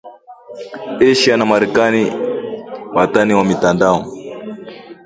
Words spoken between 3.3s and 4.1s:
wa mitandao,